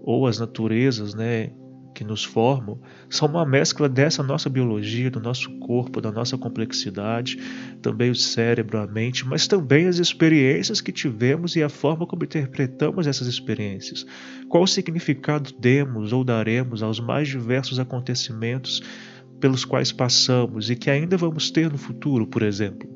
ou 0.03 0.27
as 0.27 0.39
naturezas, 0.39 1.15
né, 1.15 1.51
que 1.97 2.05
nos 2.05 2.23
formam 2.23 2.79
são 3.09 3.27
uma 3.27 3.47
mescla 3.47 3.89
dessa 3.89 4.23
nossa 4.23 4.51
biologia, 4.51 5.11
do 5.11 5.19
nosso 5.19 5.51
corpo, 5.59 5.99
da 5.99 6.13
nossa 6.13 6.37
complexidade, 6.37 7.39
também 7.81 8.11
o 8.11 8.15
cérebro, 8.15 8.79
a 8.79 8.87
mente, 8.87 9.27
mas 9.27 9.47
também 9.47 9.87
as 9.87 9.97
experiências 9.99 10.83
que 10.83 10.93
tivemos 10.93 11.57
e 11.57 11.63
a 11.63 11.71
forma 11.71 12.07
como 12.07 12.25
interpretamos 12.25 13.07
essas 13.07 13.27
experiências. 13.27 14.05
Qual 14.47 14.67
significado 14.67 15.51
demos 15.59 16.13
ou 16.13 16.23
daremos 16.23 16.83
aos 16.83 17.01
mais 17.01 17.29
diversos 17.29 17.79
acontecimentos 17.79 18.83
pelos 19.41 19.65
quais 19.65 19.93
passamos 19.93 20.71
e 20.71 20.77
que 20.77 20.91
ainda 20.91 21.17
vamos 21.17 21.51
ter 21.51 21.71
no 21.71 21.79
futuro, 21.79 22.27
por 22.27 22.43
exemplo. 22.43 22.89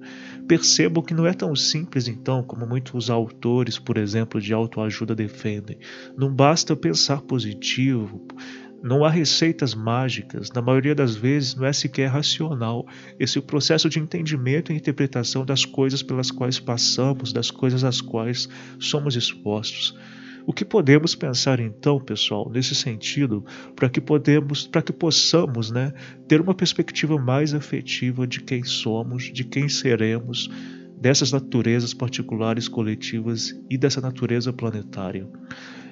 Percebam 0.49 1.02
que 1.02 1.14
não 1.14 1.26
é 1.26 1.33
tão 1.33 1.54
simples, 1.54 2.09
então, 2.09 2.42
como 2.42 2.66
muitos 2.66 3.11
autores, 3.11 3.78
por 3.78 3.97
exemplo, 3.97 4.40
de 4.40 4.52
autoajuda 4.52 5.14
defendem. 5.14 5.78
Não 6.16 6.35
basta 6.35 6.75
pensar 6.75 7.21
positivo, 7.23 8.26
não 8.82 9.04
há 9.04 9.10
receitas 9.10 9.75
mágicas, 9.75 10.50
na 10.52 10.62
maioria 10.62 10.94
das 10.94 11.14
vezes 11.14 11.54
não 11.54 11.66
é 11.66 11.72
sequer 11.72 12.08
racional 12.08 12.87
esse 13.18 13.40
processo 13.40 13.88
de 13.88 13.99
entendimento 13.99 14.72
e 14.72 14.76
interpretação 14.76 15.44
das 15.44 15.64
coisas 15.64 16.02
pelas 16.02 16.30
quais 16.30 16.58
passamos, 16.58 17.32
das 17.32 17.50
coisas 17.50 17.84
às 17.84 18.00
quais 18.00 18.49
somos 18.78 19.16
expostos. 19.16 19.94
O 20.46 20.52
que 20.52 20.64
podemos 20.64 21.14
pensar 21.14 21.60
então, 21.60 22.00
pessoal, 22.00 22.50
nesse 22.50 22.75
sentido, 22.75 23.44
para 23.76 23.88
que 23.88 24.00
podemos, 24.00 24.66
para 24.66 24.82
que 24.82 24.92
possamos, 24.92 25.70
né, 25.70 25.92
ter 26.26 26.40
uma 26.40 26.54
perspectiva 26.54 27.18
mais 27.18 27.54
afetiva 27.54 28.26
de 28.26 28.40
quem 28.40 28.64
somos, 28.64 29.25
de 29.25 29.44
quem 29.44 29.68
seremos, 29.68 30.50
dessas 30.99 31.32
naturezas 31.32 31.94
particulares 31.94 32.68
coletivas 32.68 33.54
e 33.68 33.78
dessa 33.78 34.00
natureza 34.00 34.52
planetária. 34.52 35.26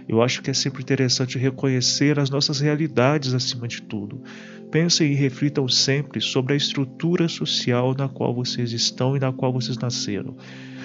Eu 0.09 0.23
acho 0.23 0.41
que 0.41 0.51
é 0.51 0.55
sempre 0.55 0.83
interessante 0.83 1.39
reconhecer 1.39 2.19
as 2.19 2.31
nossas 2.31 2.61
realidades 2.61 3.35
acima 3.35 3.69
de 3.69 3.83
tudo. 3.83 4.23
Pensem 4.71 5.13
e 5.13 5.15
reflitam 5.15 5.69
sempre 5.69 6.21
sobre 6.21 6.55
a 6.55 6.57
estrutura 6.57 7.29
social 7.29 7.95
na 7.95 8.09
qual 8.09 8.35
vocês 8.35 8.73
estão 8.73 9.17
e 9.17 9.21
na 9.21 9.33
qual 9.33 9.53
vocês 9.53 9.77
nasceram. 9.77 10.37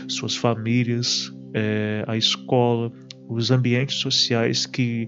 Suas 0.07 0.35
famílias, 0.35 1.31
é, 1.53 2.03
a 2.05 2.17
escola, 2.17 2.91
os 3.29 3.49
ambientes 3.49 3.95
sociais 3.95 4.65
que 4.65 5.07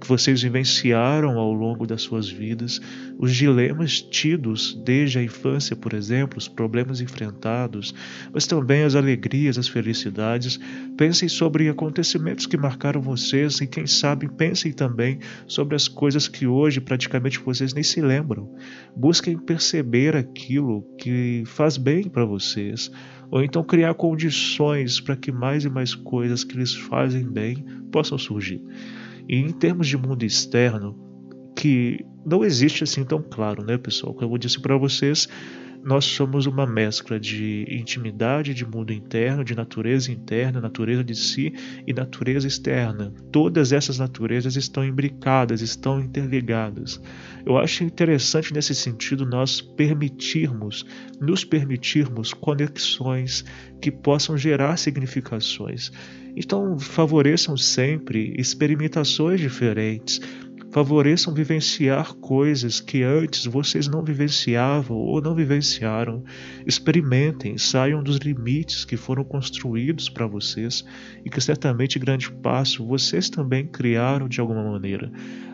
que 0.00 0.08
vocês 0.08 0.42
vivenciaram 0.42 1.38
ao 1.38 1.52
longo 1.52 1.86
das 1.86 2.02
suas 2.02 2.28
vidas, 2.28 2.80
os 3.18 3.36
dilemas 3.36 4.00
tidos 4.00 4.74
desde 4.84 5.18
a 5.18 5.22
infância, 5.22 5.76
por 5.76 5.92
exemplo, 5.92 6.38
os 6.38 6.48
problemas 6.48 7.00
enfrentados, 7.00 7.94
mas 8.32 8.46
também 8.46 8.82
as 8.82 8.94
alegrias, 8.94 9.58
as 9.58 9.68
felicidades. 9.68 10.58
Pensem 10.96 11.28
sobre 11.28 11.68
acontecimentos 11.68 12.46
que 12.46 12.56
marcaram 12.56 13.02
vocês 13.02 13.60
e, 13.60 13.66
quem 13.66 13.86
sabe, 13.86 14.26
pensem 14.28 14.72
também 14.72 15.18
sobre 15.46 15.76
as 15.76 15.86
coisas 15.86 16.26
que 16.26 16.46
hoje 16.46 16.80
praticamente 16.80 17.38
vocês 17.38 17.74
nem 17.74 17.84
se 17.84 18.00
lembram. 18.00 18.50
Busquem 18.96 19.38
perceber 19.38 20.16
aquilo 20.16 20.82
que 20.98 21.42
faz 21.44 21.76
bem 21.76 22.08
para 22.08 22.24
vocês, 22.24 22.90
ou 23.30 23.42
então 23.42 23.62
criar 23.62 23.94
condições 23.94 24.98
para 24.98 25.16
que 25.16 25.30
mais 25.30 25.64
e 25.64 25.68
mais 25.68 25.94
coisas 25.94 26.42
que 26.42 26.56
lhes 26.56 26.74
fazem 26.74 27.24
bem 27.24 27.64
possam 27.92 28.16
surgir. 28.16 28.62
E 29.28 29.36
em 29.36 29.50
termos 29.50 29.88
de 29.88 29.96
mundo 29.96 30.24
externo, 30.24 30.98
que 31.56 32.04
não 32.24 32.44
existe 32.44 32.84
assim 32.84 33.04
tão 33.04 33.22
claro, 33.22 33.64
né, 33.64 33.76
pessoal? 33.78 34.14
Como 34.14 34.34
eu 34.34 34.38
disse 34.38 34.60
para 34.60 34.76
vocês, 34.76 35.28
nós 35.82 36.04
somos 36.04 36.46
uma 36.46 36.66
mescla 36.66 37.18
de 37.18 37.64
intimidade, 37.70 38.52
de 38.52 38.66
mundo 38.66 38.92
interno, 38.92 39.42
de 39.42 39.54
natureza 39.54 40.12
interna, 40.12 40.60
natureza 40.60 41.02
de 41.02 41.14
si 41.14 41.54
e 41.86 41.92
natureza 41.92 42.46
externa. 42.46 43.12
Todas 43.32 43.72
essas 43.72 43.98
naturezas 43.98 44.56
estão 44.56 44.84
imbricadas, 44.84 45.62
estão 45.62 46.00
interligadas. 46.00 47.00
Eu 47.46 47.56
acho 47.56 47.82
interessante 47.82 48.52
nesse 48.52 48.74
sentido 48.74 49.24
nós 49.24 49.60
permitirmos, 49.60 50.84
nos 51.18 51.44
permitirmos 51.44 52.34
conexões 52.34 53.44
que 53.80 53.90
possam 53.90 54.36
gerar 54.36 54.76
significações. 54.76 55.90
Então, 56.42 56.78
favoreçam 56.78 57.54
sempre 57.54 58.34
experimentações 58.38 59.38
diferentes, 59.38 60.22
favoreçam 60.72 61.34
vivenciar 61.34 62.14
coisas 62.14 62.80
que 62.80 63.02
antes 63.02 63.44
vocês 63.44 63.86
não 63.86 64.02
vivenciavam 64.02 64.96
ou 64.96 65.20
não 65.20 65.34
vivenciaram. 65.34 66.24
Experimentem, 66.66 67.58
saiam 67.58 68.02
dos 68.02 68.16
limites 68.16 68.86
que 68.86 68.96
foram 68.96 69.22
construídos 69.22 70.08
para 70.08 70.26
vocês 70.26 70.82
e 71.22 71.28
que 71.28 71.42
certamente 71.42 71.98
grande 71.98 72.32
passo 72.32 72.86
vocês 72.86 73.28
também 73.28 73.66
criaram 73.66 74.26
de 74.26 74.40
alguma 74.40 74.64
maneira. 74.64 75.12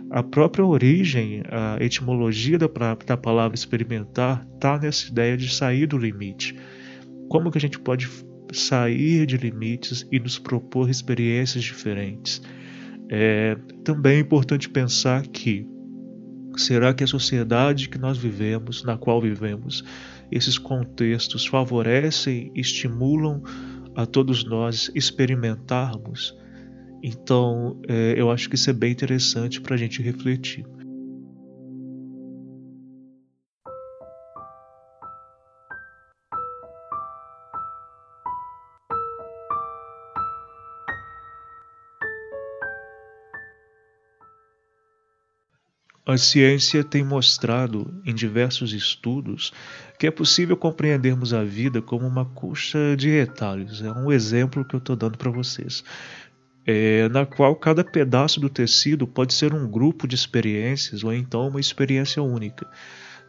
A 0.09 0.23
própria 0.23 0.65
origem, 0.65 1.43
a 1.51 1.83
etimologia 1.85 2.59
da, 2.59 2.69
da 3.05 3.17
palavra 3.17 3.57
experimentar 3.57 4.47
está 4.55 4.79
nessa 4.79 5.09
ideia 5.09 5.37
de 5.37 5.53
sair 5.53 5.89
do 5.89 5.99
limite. 5.99 6.57
Como 7.29 7.51
que 7.51 7.59
a 7.59 7.61
gente 7.61 7.81
pode 7.81 8.09
sair 8.53 9.27
de 9.27 9.37
limites 9.37 10.07
e 10.11 10.19
nos 10.19 10.39
propor 10.39 10.89
experiências 10.91 11.65
diferentes? 11.65 12.41
É 13.09 13.57
também 13.85 14.17
é 14.17 14.21
importante 14.21 14.69
pensar 14.69 15.27
que 15.27 15.67
será 16.57 16.93
que 16.93 17.05
a 17.05 17.07
sociedade 17.07 17.89
que 17.89 17.99
nós 17.99 18.19
vivemos, 18.19 18.83
na 18.83 18.97
qual 18.97 19.21
vivemos, 19.21 19.85
esses 20.31 20.59
contextos 20.59 21.47
favorecem, 21.47 22.51
estimulam 22.55 23.43
a 23.95 24.05
todos 24.05 24.45
nós 24.45 24.91
experimentarmos 24.95 26.35
então, 27.03 27.81
é, 27.89 28.15
eu 28.17 28.31
acho 28.31 28.49
que 28.49 28.57
isso 28.57 28.69
é 28.71 28.73
bem 28.73 28.91
interessante 28.91 29.61
para 29.61 29.75
a 29.75 29.79
gente 29.79 30.03
refletir. 30.03 30.67
A 46.07 46.17
ciência 46.17 46.85
tem 46.85 47.05
mostrado 47.05 47.93
em 48.05 48.15
diversos 48.15 48.73
estudos 48.73 49.53
que 49.99 50.07
é 50.07 50.11
possível 50.11 50.57
compreendermos 50.57 51.35
a 51.35 51.43
vida 51.43 51.83
como 51.83 52.07
uma 52.07 52.25
coxa 52.25 52.95
de 52.97 53.11
retalhos. 53.11 53.83
É 53.83 53.91
um 53.91 54.13
exemplo 54.13 54.65
que 54.65 54.77
eu 54.77 54.79
estou 54.79 54.95
dando 54.95 55.19
para 55.19 55.31
vocês 55.31 55.83
é, 56.67 57.09
na 57.09 57.25
qual 57.25 57.55
cada 57.55 57.85
pedaço 57.85 58.41
do 58.41 58.51
tecido 58.51 59.07
pode 59.07 59.33
ser 59.33 59.55
um 59.55 59.71
grupo 59.71 60.09
de 60.09 60.17
experiências 60.17 61.05
ou 61.05 61.15
então 61.15 61.47
uma 61.47 61.61
experiência 61.61 62.21
única. 62.23 62.67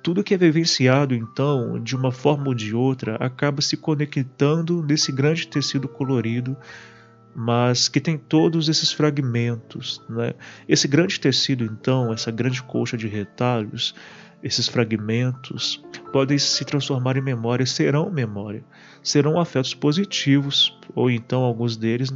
Tudo 0.02 0.24
que 0.24 0.34
é 0.34 0.38
vivenciado, 0.38 1.14
então, 1.14 1.82
de 1.82 1.96
uma 1.96 2.12
forma 2.12 2.48
ou 2.48 2.56
de 2.56 2.74
outra, 2.74 3.16
acaba 3.16 3.62
se 3.62 3.78
conectando 3.78 4.82
nesse 4.82 5.12
grande 5.12 5.48
tecido 5.48 5.88
colorido, 5.88 6.58
mas 7.40 7.88
que 7.88 8.02
tem 8.02 8.18
todos 8.18 8.68
esses 8.68 8.92
fragmentos. 8.92 10.02
Né? 10.10 10.34
Esse 10.68 10.88
grande 10.88 11.20
tecido, 11.20 11.64
então, 11.64 12.12
essa 12.12 12.32
grande 12.32 12.64
colcha 12.64 12.98
de 12.98 13.08
retalhos, 13.08 13.94
esses 14.42 14.68
fragmentos 14.68 15.80
podem 16.12 16.40
se 16.40 16.66
transformar 16.66 17.16
em 17.16 17.22
memória, 17.22 17.64
serão 17.64 18.10
memória, 18.10 18.64
serão 19.04 19.40
afetos 19.40 19.76
positivos, 19.76 20.76
ou 20.96 21.12
então 21.12 21.44
alguns 21.44 21.78
deles 21.78 22.12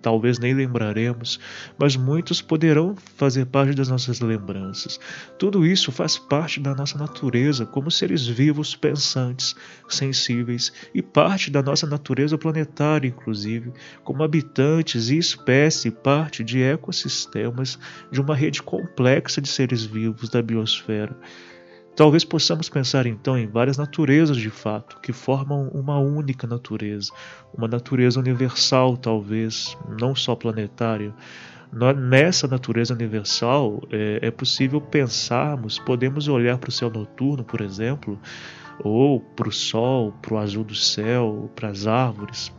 talvez 0.00 0.38
nem 0.38 0.54
lembraremos, 0.54 1.38
mas 1.78 1.96
muitos 1.96 2.40
poderão 2.40 2.96
fazer 3.16 3.46
parte 3.46 3.74
das 3.74 3.88
nossas 3.88 4.20
lembranças. 4.20 4.98
Tudo 5.38 5.66
isso 5.66 5.92
faz 5.92 6.18
parte 6.18 6.60
da 6.60 6.74
nossa 6.74 6.98
natureza 6.98 7.66
como 7.66 7.90
seres 7.90 8.26
vivos, 8.26 8.74
pensantes, 8.74 9.54
sensíveis 9.88 10.72
e 10.94 11.02
parte 11.02 11.50
da 11.50 11.62
nossa 11.62 11.86
natureza 11.86 12.36
planetária, 12.38 13.08
inclusive, 13.08 13.72
como 14.04 14.22
habitantes 14.22 15.10
e 15.10 15.18
espécie, 15.18 15.90
parte 15.90 16.42
de 16.42 16.62
ecossistemas 16.62 17.78
de 18.10 18.20
uma 18.20 18.34
rede 18.34 18.62
complexa 18.62 19.40
de 19.40 19.48
seres 19.48 19.84
vivos 19.84 20.28
da 20.28 20.42
biosfera. 20.42 21.16
Talvez 21.98 22.24
possamos 22.24 22.68
pensar 22.68 23.06
então 23.06 23.36
em 23.36 23.48
várias 23.48 23.76
naturezas 23.76 24.36
de 24.36 24.50
fato, 24.50 25.00
que 25.00 25.12
formam 25.12 25.66
uma 25.74 25.98
única 25.98 26.46
natureza, 26.46 27.10
uma 27.52 27.66
natureza 27.66 28.20
universal, 28.20 28.96
talvez, 28.96 29.76
não 29.98 30.14
só 30.14 30.36
planetária. 30.36 31.12
Nessa 31.96 32.46
natureza 32.46 32.94
universal 32.94 33.82
é, 33.90 34.28
é 34.28 34.30
possível 34.30 34.80
pensarmos, 34.80 35.80
podemos 35.80 36.28
olhar 36.28 36.56
para 36.58 36.68
o 36.68 36.72
céu 36.72 36.88
noturno, 36.88 37.42
por 37.42 37.60
exemplo, 37.60 38.16
ou 38.84 39.20
para 39.20 39.48
o 39.48 39.52
sol, 39.52 40.12
para 40.22 40.34
o 40.34 40.38
azul 40.38 40.64
do 40.64 40.74
céu, 40.74 41.50
para 41.54 41.68
as 41.68 41.86
árvores, 41.86 42.52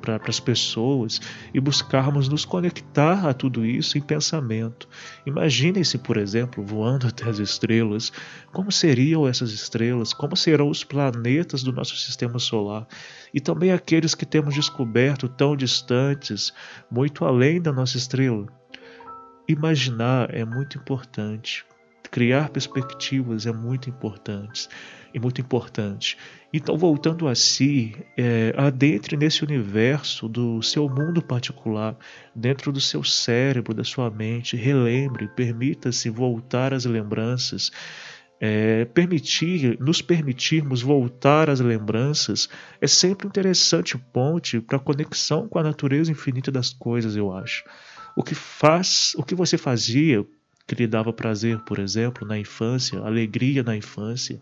para 0.00 0.20
as 0.26 0.40
pessoas 0.40 1.20
e 1.52 1.60
buscarmos 1.60 2.28
nos 2.28 2.44
conectar 2.44 3.28
a 3.28 3.34
tudo 3.34 3.64
isso 3.64 3.96
em 3.96 4.00
pensamento. 4.00 4.88
Imaginem-se, 5.26 5.98
por 5.98 6.16
exemplo, 6.16 6.64
voando 6.64 7.06
até 7.06 7.28
as 7.28 7.38
estrelas. 7.38 8.12
Como 8.52 8.70
seriam 8.70 9.26
essas 9.26 9.52
estrelas? 9.52 10.12
Como 10.12 10.36
serão 10.36 10.68
os 10.68 10.84
planetas 10.84 11.62
do 11.62 11.72
nosso 11.72 11.96
sistema 11.96 12.38
solar? 12.38 12.86
E 13.32 13.40
também 13.40 13.72
aqueles 13.72 14.14
que 14.14 14.26
temos 14.26 14.54
descoberto 14.54 15.28
tão 15.28 15.56
distantes, 15.56 16.52
muito 16.90 17.24
além 17.24 17.60
da 17.60 17.72
nossa 17.72 17.96
estrela. 17.96 18.46
Imaginar 19.48 20.34
é 20.34 20.44
muito 20.44 20.78
importante. 20.78 21.64
Criar 22.14 22.48
perspectivas 22.50 23.44
é 23.44 23.52
muito 23.52 23.90
importante 23.90 24.68
e 25.12 25.18
muito 25.18 25.40
importante. 25.40 26.16
Então, 26.52 26.78
voltando 26.78 27.26
a 27.26 27.34
si, 27.34 27.92
é, 28.16 28.54
adentre 28.56 29.16
nesse 29.16 29.42
universo 29.42 30.28
do 30.28 30.62
seu 30.62 30.88
mundo 30.88 31.20
particular, 31.20 31.96
dentro 32.32 32.70
do 32.70 32.80
seu 32.80 33.02
cérebro, 33.02 33.74
da 33.74 33.82
sua 33.82 34.12
mente, 34.12 34.56
relembre, 34.56 35.26
permita-se 35.26 36.08
voltar 36.08 36.72
às 36.72 36.84
lembranças. 36.84 37.72
É, 38.40 38.84
permitir, 38.84 39.76
nos 39.80 40.00
permitirmos 40.00 40.82
voltar 40.82 41.50
às 41.50 41.58
lembranças 41.58 42.48
é 42.80 42.86
sempre 42.86 43.26
um 43.26 43.28
interessante 43.28 43.98
ponte 43.98 44.60
para 44.60 44.76
a 44.76 44.80
conexão 44.80 45.48
com 45.48 45.58
a 45.58 45.64
natureza 45.64 46.12
infinita 46.12 46.52
das 46.52 46.72
coisas, 46.72 47.16
eu 47.16 47.32
acho. 47.32 47.64
O 48.16 48.22
que 48.22 48.36
faz, 48.36 49.14
o 49.16 49.24
que 49.24 49.34
você 49.34 49.58
fazia 49.58 50.24
que 50.66 50.74
lhe 50.74 50.86
dava 50.86 51.12
prazer, 51.12 51.58
por 51.60 51.78
exemplo, 51.78 52.26
na 52.26 52.38
infância, 52.38 52.98
alegria 53.00 53.62
na 53.62 53.76
infância, 53.76 54.40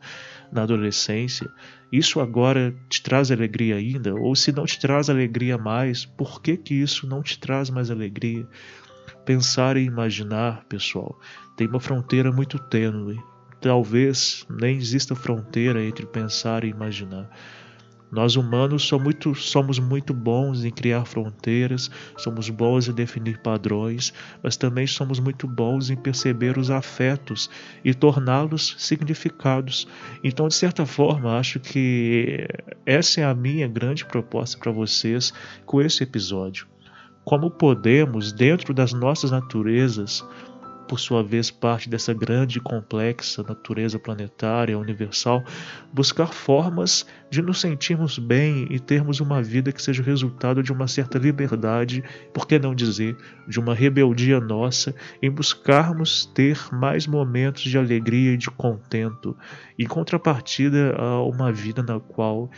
na 0.52 0.62
adolescência, 0.62 1.50
isso 1.90 2.20
agora 2.20 2.74
te 2.88 3.02
traz 3.02 3.30
alegria 3.30 3.76
ainda? 3.76 4.14
Ou 4.14 4.35
se 4.37 4.52
não 4.52 4.64
te 4.64 4.78
traz 4.78 5.11
alegria 5.11 5.58
mais, 5.58 6.04
por 6.04 6.40
que 6.40 6.56
que 6.56 6.74
isso 6.74 7.06
não 7.06 7.22
te 7.22 7.38
traz 7.38 7.70
mais 7.70 7.90
alegria? 7.90 8.46
Pensar 9.24 9.76
e 9.76 9.85
imaginar, 9.85 10.64
pessoal, 10.66 11.18
tem 11.56 11.66
uma 11.66 11.80
fronteira 11.80 12.30
muito 12.32 12.58
tênue. 12.58 13.20
Talvez 13.61 14.46
nem 14.50 14.76
exista 14.76 15.14
fronteira 15.14 15.82
entre 15.85 16.06
pensar 16.06 16.64
e 16.64 16.68
imaginar. 16.68 17.30
Nós 18.12 18.37
humanos 18.37 18.83
somos 18.83 19.05
muito, 19.05 19.35
somos 19.35 19.79
muito 19.79 20.12
bons 20.12 20.66
em 20.66 20.70
criar 20.70 21.07
fronteiras, 21.07 21.90
somos 22.18 22.51
bons 22.51 22.87
em 22.87 22.92
definir 22.92 23.38
padrões, 23.38 24.12
mas 24.42 24.55
também 24.55 24.87
somos 24.87 25.18
muito 25.18 25.48
bons 25.48 25.88
em 25.88 25.96
perceber 25.96 26.59
os 26.59 26.70
afetos 26.70 27.48
e 27.83 27.94
torná-los 27.94 28.75
significados. 28.77 29.88
Então, 30.22 30.46
de 30.46 30.55
certa 30.55 30.85
forma, 30.85 31.38
acho 31.38 31.59
que 31.59 32.46
essa 32.85 33.22
é 33.22 33.25
a 33.25 33.35
minha 33.35 33.66
grande 33.66 34.05
proposta 34.05 34.59
para 34.59 34.70
vocês 34.70 35.33
com 35.64 35.81
esse 35.81 36.03
episódio. 36.03 36.66
Como 37.25 37.51
podemos, 37.51 38.31
dentro 38.31 38.75
das 38.75 38.92
nossas 38.92 39.31
naturezas, 39.31 40.22
por 40.92 41.00
sua 41.00 41.22
vez 41.22 41.50
parte 41.50 41.88
dessa 41.88 42.12
grande 42.12 42.59
e 42.59 42.61
complexa 42.61 43.42
natureza 43.42 43.98
planetária 43.98 44.78
universal, 44.78 45.42
buscar 45.90 46.26
formas 46.26 47.07
de 47.31 47.40
nos 47.40 47.62
sentirmos 47.62 48.18
bem 48.18 48.66
e 48.68 48.78
termos 48.78 49.18
uma 49.18 49.42
vida 49.42 49.72
que 49.72 49.81
seja 49.81 50.02
resultado 50.02 50.62
de 50.62 50.70
uma 50.70 50.87
certa 50.87 51.18
liberdade, 51.18 52.05
por 52.35 52.46
que 52.46 52.59
não 52.59 52.74
dizer, 52.74 53.16
de 53.48 53.59
uma 53.59 53.74
rebeldia 53.74 54.38
nossa, 54.38 54.94
em 55.22 55.31
buscarmos 55.31 56.26
ter 56.26 56.59
mais 56.70 57.07
momentos 57.07 57.62
de 57.62 57.78
alegria 57.78 58.35
e 58.35 58.37
de 58.37 58.50
contento, 58.50 59.35
em 59.78 59.87
contrapartida 59.87 60.94
a 60.98 61.22
uma 61.22 61.50
vida 61.50 61.83
na 61.83 61.98
qual 62.00 62.50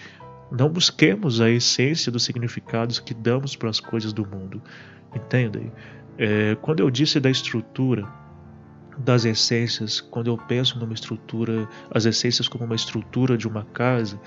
não 0.50 0.68
busquemos 0.68 1.40
a 1.40 1.48
essência 1.48 2.10
dos 2.10 2.24
significados 2.24 2.98
que 2.98 3.14
damos 3.14 3.54
para 3.54 3.70
as 3.70 3.78
coisas 3.78 4.12
do 4.12 4.26
mundo. 4.26 4.60
Entendem? 5.14 5.70
É, 6.18 6.56
quando 6.60 6.80
eu 6.80 6.90
disse 6.90 7.18
da 7.18 7.30
estrutura, 7.30 8.23
das 8.98 9.24
essências, 9.24 10.00
quando 10.00 10.28
eu 10.28 10.36
penso 10.36 10.78
numa 10.78 10.94
estrutura, 10.94 11.68
as 11.90 12.04
essências 12.04 12.48
como 12.48 12.64
uma 12.64 12.74
estrutura 12.74 13.36
de 13.36 13.48
uma 13.48 13.64
casa, 13.64 14.20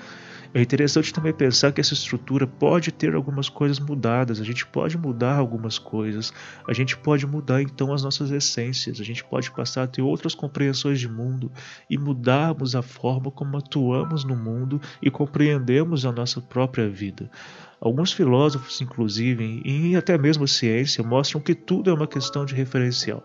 é 0.54 0.62
interessante 0.62 1.12
também 1.12 1.32
pensar 1.32 1.72
que 1.72 1.80
essa 1.80 1.92
estrutura 1.92 2.46
pode 2.46 2.90
ter 2.90 3.14
algumas 3.14 3.50
coisas 3.50 3.78
mudadas, 3.78 4.40
a 4.40 4.44
gente 4.44 4.64
pode 4.66 4.96
mudar 4.96 5.36
algumas 5.36 5.78
coisas, 5.78 6.32
a 6.66 6.72
gente 6.72 6.96
pode 6.96 7.26
mudar 7.26 7.60
então 7.60 7.92
as 7.92 8.02
nossas 8.02 8.30
essências, 8.30 8.98
a 8.98 9.04
gente 9.04 9.22
pode 9.22 9.50
passar 9.50 9.82
a 9.82 9.86
ter 9.86 10.00
outras 10.00 10.34
compreensões 10.34 10.98
de 10.98 11.08
mundo 11.08 11.52
e 11.88 11.98
mudarmos 11.98 12.74
a 12.74 12.80
forma 12.80 13.30
como 13.30 13.58
atuamos 13.58 14.24
no 14.24 14.34
mundo 14.34 14.80
e 15.02 15.10
compreendemos 15.10 16.06
a 16.06 16.12
nossa 16.12 16.40
própria 16.40 16.88
vida. 16.88 17.30
Alguns 17.78 18.12
filósofos, 18.12 18.80
inclusive, 18.80 19.62
e 19.64 19.94
até 19.96 20.16
mesmo 20.16 20.44
a 20.44 20.48
ciência, 20.48 21.04
mostram 21.04 21.42
que 21.42 21.54
tudo 21.54 21.90
é 21.90 21.92
uma 21.92 22.06
questão 22.06 22.46
de 22.46 22.54
referencial. 22.54 23.22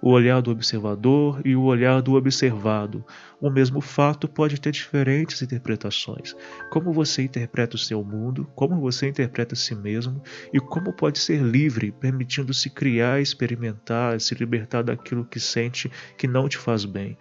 O 0.00 0.10
olhar 0.10 0.40
do 0.40 0.50
observador 0.50 1.40
e 1.44 1.56
o 1.56 1.62
olhar 1.62 2.00
do 2.00 2.14
observado. 2.14 3.04
O 3.40 3.50
mesmo 3.50 3.80
fato 3.80 4.28
pode 4.28 4.60
ter 4.60 4.70
diferentes 4.70 5.42
interpretações. 5.42 6.34
Como 6.70 6.92
você 6.92 7.22
interpreta 7.22 7.76
o 7.76 7.78
seu 7.78 8.04
mundo, 8.04 8.50
como 8.54 8.80
você 8.80 9.08
interpreta 9.08 9.54
si 9.54 9.74
mesmo 9.74 10.22
e 10.52 10.60
como 10.60 10.92
pode 10.92 11.18
ser 11.18 11.42
livre, 11.42 11.92
permitindo-se 11.92 12.70
criar, 12.70 13.20
experimentar, 13.20 14.20
se 14.20 14.34
libertar 14.34 14.82
daquilo 14.82 15.24
que 15.24 15.40
sente 15.40 15.90
que 16.16 16.26
não 16.26 16.48
te 16.48 16.58
faz 16.58 16.84
bem. 16.84 17.16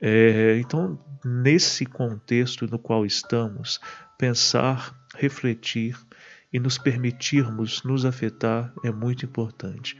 É, 0.00 0.58
então, 0.58 0.98
nesse 1.24 1.84
contexto 1.84 2.66
no 2.66 2.78
qual 2.78 3.04
estamos, 3.04 3.78
pensar, 4.18 4.94
refletir 5.14 5.96
e 6.52 6.58
nos 6.58 6.78
permitirmos 6.78 7.82
nos 7.84 8.04
afetar 8.04 8.72
é 8.82 8.90
muito 8.90 9.24
importante. 9.24 9.96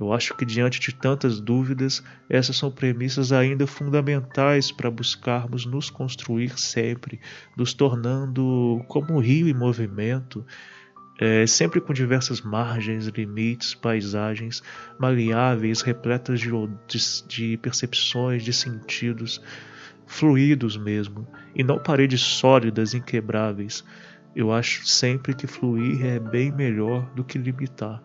Eu 0.00 0.12
acho 0.12 0.34
que, 0.36 0.44
diante 0.44 0.80
de 0.80 0.94
tantas 0.94 1.40
dúvidas, 1.40 2.02
essas 2.28 2.56
são 2.56 2.70
premissas 2.70 3.30
ainda 3.32 3.66
fundamentais 3.66 4.72
para 4.72 4.90
buscarmos 4.90 5.64
nos 5.64 5.90
construir 5.90 6.58
sempre, 6.58 7.20
nos 7.56 7.72
tornando 7.72 8.82
como 8.88 9.14
um 9.14 9.20
rio 9.20 9.48
em 9.48 9.54
movimento, 9.54 10.44
é, 11.20 11.46
sempre 11.46 11.80
com 11.80 11.92
diversas 11.92 12.40
margens, 12.40 13.06
limites, 13.06 13.74
paisagens 13.74 14.62
maleáveis, 14.98 15.82
repletas 15.82 16.40
de, 16.40 16.50
de, 16.88 17.28
de 17.28 17.56
percepções, 17.58 18.42
de 18.42 18.52
sentidos, 18.52 19.40
fluidos 20.06 20.76
mesmo, 20.76 21.28
e 21.54 21.62
não 21.62 21.78
paredes 21.78 22.20
sólidas, 22.20 22.92
inquebráveis. 22.92 23.84
Eu 24.34 24.52
acho 24.52 24.86
sempre 24.86 25.34
que 25.34 25.46
fluir 25.46 26.04
é 26.04 26.18
bem 26.18 26.50
melhor 26.50 27.08
do 27.14 27.22
que 27.22 27.38
limitar. 27.38 28.02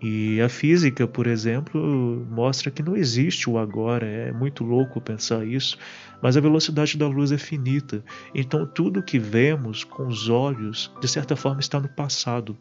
E 0.00 0.40
a 0.40 0.48
física, 0.48 1.08
por 1.08 1.26
exemplo, 1.26 2.26
mostra 2.30 2.70
que 2.70 2.82
não 2.82 2.96
existe 2.96 3.50
o 3.50 3.58
agora, 3.58 4.06
é 4.06 4.32
muito 4.32 4.62
louco 4.62 5.00
pensar 5.00 5.44
isso, 5.44 5.76
mas 6.22 6.36
a 6.36 6.40
velocidade 6.40 6.96
da 6.96 7.08
luz 7.08 7.32
é 7.32 7.38
finita. 7.38 8.04
Então 8.34 8.64
tudo 8.64 9.02
que 9.02 9.18
vemos 9.18 9.82
com 9.82 10.06
os 10.06 10.28
olhos, 10.28 10.92
de 11.00 11.08
certa 11.08 11.34
forma, 11.34 11.60
está 11.60 11.80
no 11.80 11.88
passado. 11.88 12.56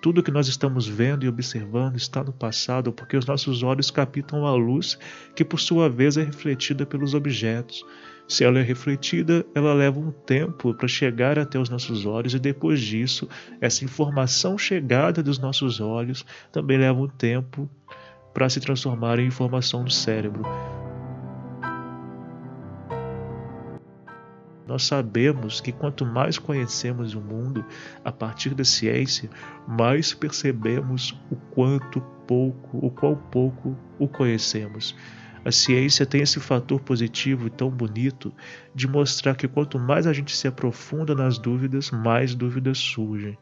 Tudo 0.00 0.22
que 0.22 0.30
nós 0.30 0.48
estamos 0.48 0.86
vendo 0.86 1.24
e 1.24 1.28
observando 1.28 1.96
está 1.96 2.22
no 2.22 2.32
passado, 2.32 2.92
porque 2.92 3.16
os 3.16 3.26
nossos 3.26 3.62
olhos 3.62 3.90
captam 3.90 4.46
a 4.46 4.54
luz 4.54 4.98
que, 5.34 5.44
por 5.44 5.60
sua 5.60 5.90
vez, 5.90 6.16
é 6.16 6.22
refletida 6.22 6.86
pelos 6.86 7.14
objetos. 7.14 7.84
Se 8.28 8.44
ela 8.44 8.58
é 8.58 8.62
refletida, 8.62 9.44
ela 9.54 9.72
leva 9.72 9.98
um 9.98 10.10
tempo 10.12 10.74
para 10.74 10.86
chegar 10.86 11.38
até 11.38 11.58
os 11.58 11.70
nossos 11.70 12.04
olhos, 12.04 12.34
e 12.34 12.38
depois 12.38 12.78
disso, 12.78 13.26
essa 13.58 13.86
informação 13.86 14.58
chegada 14.58 15.22
dos 15.22 15.38
nossos 15.38 15.80
olhos 15.80 16.26
também 16.52 16.76
leva 16.76 17.00
um 17.00 17.08
tempo 17.08 17.68
para 18.34 18.50
se 18.50 18.60
transformar 18.60 19.18
em 19.18 19.26
informação 19.26 19.82
no 19.82 19.90
cérebro. 19.90 20.42
Nós 24.66 24.82
sabemos 24.82 25.62
que 25.62 25.72
quanto 25.72 26.04
mais 26.04 26.38
conhecemos 26.38 27.14
o 27.14 27.20
mundo 27.22 27.64
a 28.04 28.12
partir 28.12 28.54
da 28.54 28.64
ciência, 28.64 29.30
mais 29.66 30.12
percebemos 30.12 31.18
o 31.30 31.36
quanto 31.36 32.02
pouco, 32.26 32.78
o 32.86 32.90
qual 32.90 33.16
pouco 33.16 33.74
o 33.98 34.06
conhecemos. 34.06 34.94
A 35.44 35.52
ciência 35.52 36.04
tem 36.04 36.20
esse 36.20 36.40
fator 36.40 36.80
positivo 36.80 37.46
e 37.46 37.50
tão 37.50 37.70
bonito 37.70 38.32
de 38.74 38.86
mostrar 38.88 39.34
que 39.34 39.48
quanto 39.48 39.78
mais 39.78 40.06
a 40.06 40.12
gente 40.12 40.36
se 40.36 40.48
aprofunda 40.48 41.14
nas 41.14 41.38
dúvidas, 41.38 41.90
mais 41.90 42.34
dúvidas 42.34 42.78
surgem. 42.78 43.38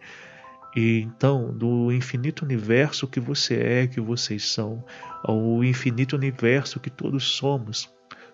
E 0.77 1.01
então, 1.01 1.53
do 1.57 1.91
infinito 1.91 2.45
universo 2.45 3.09
que 3.09 3.19
você 3.19 3.55
é, 3.55 3.87
que 3.87 4.01
vocês 4.01 4.51
são, 4.51 4.85
ao 5.25 5.65
infinito 5.65 6.15
universo 6.15 6.79
que 6.79 6.91
todos 6.91 7.25
somos, 7.25 7.91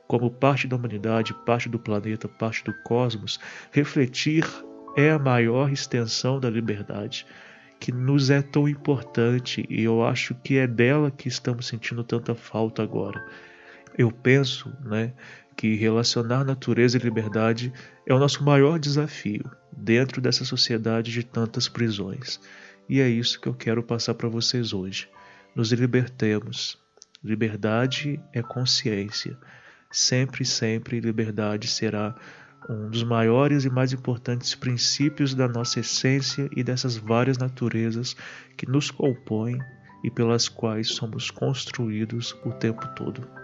como 0.08 0.30
parte 0.30 0.66
da 0.66 0.76
humanidade, 0.76 1.32
parte 1.46 1.68
do 1.68 1.78
planeta, 1.78 2.28
parte 2.28 2.64
do 2.64 2.74
cosmos, 2.82 3.38
refletir 3.70 4.44
é 4.96 5.10
a 5.10 5.18
maior 5.18 5.72
extensão 5.72 6.40
da 6.40 6.50
liberdade 6.50 7.24
que 7.82 7.90
nos 7.90 8.30
é 8.30 8.40
tão 8.40 8.68
importante 8.68 9.66
e 9.68 9.82
eu 9.82 10.04
acho 10.04 10.36
que 10.36 10.56
é 10.56 10.68
dela 10.68 11.10
que 11.10 11.26
estamos 11.26 11.66
sentindo 11.66 12.04
tanta 12.04 12.32
falta 12.32 12.80
agora. 12.80 13.20
Eu 13.96 14.10
penso 14.10 14.72
né, 14.84 15.12
que 15.56 15.74
relacionar 15.74 16.44
natureza 16.44 16.96
e 16.96 17.00
liberdade 17.00 17.72
é 18.06 18.14
o 18.14 18.18
nosso 18.18 18.42
maior 18.42 18.78
desafio 18.78 19.50
dentro 19.76 20.20
dessa 20.20 20.44
sociedade 20.44 21.12
de 21.12 21.22
tantas 21.22 21.68
prisões. 21.68 22.40
E 22.88 23.00
é 23.00 23.08
isso 23.08 23.40
que 23.40 23.48
eu 23.48 23.54
quero 23.54 23.82
passar 23.82 24.14
para 24.14 24.28
vocês 24.28 24.72
hoje. 24.72 25.08
Nos 25.54 25.72
libertemos. 25.72 26.78
Liberdade 27.22 28.20
é 28.32 28.42
consciência. 28.42 29.36
Sempre, 29.90 30.44
sempre, 30.44 31.00
liberdade 31.00 31.68
será 31.68 32.14
um 32.68 32.88
dos 32.88 33.04
maiores 33.04 33.64
e 33.64 33.70
mais 33.70 33.92
importantes 33.92 34.54
princípios 34.54 35.34
da 35.34 35.48
nossa 35.48 35.80
essência 35.80 36.48
e 36.56 36.62
dessas 36.62 36.96
várias 36.96 37.36
naturezas 37.36 38.16
que 38.56 38.68
nos 38.68 38.90
compõem 38.90 39.58
e 40.02 40.10
pelas 40.10 40.48
quais 40.48 40.88
somos 40.88 41.30
construídos 41.30 42.36
o 42.44 42.52
tempo 42.52 42.86
todo. 42.94 43.41